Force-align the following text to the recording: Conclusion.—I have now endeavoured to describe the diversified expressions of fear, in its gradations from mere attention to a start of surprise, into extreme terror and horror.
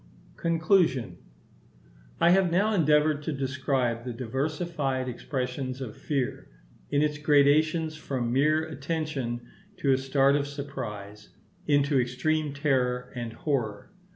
Conclusion.—I 0.35 2.31
have 2.31 2.49
now 2.51 2.73
endeavoured 2.73 3.21
to 3.21 3.31
describe 3.31 4.03
the 4.03 4.13
diversified 4.13 5.07
expressions 5.07 5.79
of 5.79 5.95
fear, 5.95 6.47
in 6.89 7.03
its 7.03 7.19
gradations 7.19 7.95
from 7.95 8.33
mere 8.33 8.63
attention 8.63 9.41
to 9.77 9.91
a 9.91 9.99
start 9.99 10.35
of 10.35 10.47
surprise, 10.47 11.29
into 11.67 11.99
extreme 12.01 12.51
terror 12.51 13.13
and 13.15 13.31
horror. 13.33 13.91